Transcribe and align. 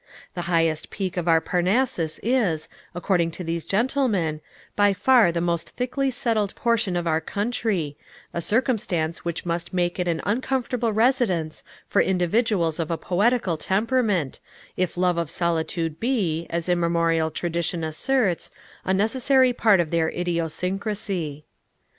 The 0.33 0.41
highest 0.49 0.89
peak 0.89 1.15
of 1.15 1.27
our 1.27 1.39
Parnassus 1.39 2.19
is, 2.23 2.67
according 2.95 3.29
to 3.37 3.43
these 3.43 3.65
gentlemen, 3.67 4.41
by 4.75 4.93
far 4.95 5.31
the 5.31 5.41
most 5.41 5.69
thickly 5.77 6.09
settled 6.09 6.55
portion 6.55 6.95
of 6.95 7.05
the 7.05 7.21
country, 7.23 7.95
a 8.33 8.41
circumstance 8.41 9.19
which 9.23 9.45
must 9.45 9.75
make 9.75 9.99
it 9.99 10.07
an 10.07 10.19
uncomfortable 10.25 10.91
residence 10.91 11.63
for 11.85 12.01
individuals 12.01 12.79
of 12.79 12.89
a 12.89 12.97
poetical 12.97 13.57
temperament, 13.57 14.39
if 14.75 14.97
love 14.97 15.19
of 15.19 15.29
solitude 15.29 15.99
be, 15.99 16.47
as 16.49 16.67
immemorial 16.67 17.29
tradition 17.29 17.83
asserts, 17.83 18.49
a 18.83 18.95
necessary 18.95 19.53
part 19.53 19.79
of 19.79 19.91
their 19.91 20.09
idiosyncrasy. 20.09 21.45